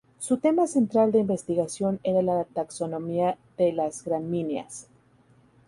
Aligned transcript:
Su 0.17 0.37
tema 0.37 0.65
central 0.65 1.11
de 1.11 1.19
investigación 1.19 1.99
era 2.03 2.23
la 2.23 2.43
taxonomía 2.45 3.37
de 3.55 3.71
las 3.71 4.03
gramíneas. 4.03 4.87